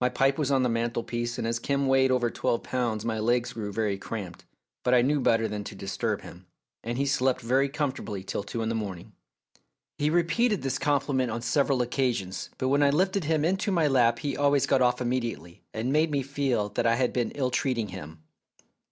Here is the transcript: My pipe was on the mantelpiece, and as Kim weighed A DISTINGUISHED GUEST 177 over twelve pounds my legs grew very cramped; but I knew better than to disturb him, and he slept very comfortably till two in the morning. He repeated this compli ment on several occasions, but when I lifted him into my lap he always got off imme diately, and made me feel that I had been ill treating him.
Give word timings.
My 0.00 0.08
pipe 0.08 0.38
was 0.38 0.50
on 0.50 0.62
the 0.62 0.70
mantelpiece, 0.70 1.36
and 1.36 1.46
as 1.46 1.58
Kim 1.58 1.88
weighed 1.88 2.10
A 2.10 2.14
DISTINGUISHED 2.14 2.32
GUEST 2.40 2.72
177 2.72 3.02
over 3.04 3.04
twelve 3.04 3.04
pounds 3.04 3.04
my 3.04 3.18
legs 3.18 3.52
grew 3.52 3.70
very 3.70 3.98
cramped; 3.98 4.46
but 4.82 4.94
I 4.94 5.02
knew 5.02 5.20
better 5.20 5.46
than 5.46 5.62
to 5.64 5.74
disturb 5.74 6.22
him, 6.22 6.46
and 6.82 6.96
he 6.96 7.04
slept 7.04 7.42
very 7.42 7.68
comfortably 7.68 8.24
till 8.24 8.42
two 8.42 8.62
in 8.62 8.70
the 8.70 8.74
morning. 8.74 9.12
He 9.98 10.08
repeated 10.08 10.62
this 10.62 10.78
compli 10.78 11.16
ment 11.16 11.30
on 11.30 11.42
several 11.42 11.82
occasions, 11.82 12.48
but 12.56 12.68
when 12.68 12.82
I 12.82 12.88
lifted 12.88 13.24
him 13.24 13.44
into 13.44 13.70
my 13.70 13.86
lap 13.88 14.20
he 14.20 14.34
always 14.38 14.64
got 14.64 14.80
off 14.80 15.00
imme 15.00 15.22
diately, 15.22 15.58
and 15.74 15.92
made 15.92 16.10
me 16.10 16.22
feel 16.22 16.70
that 16.70 16.86
I 16.86 16.94
had 16.94 17.12
been 17.12 17.32
ill 17.32 17.50
treating 17.50 17.88
him. 17.88 18.22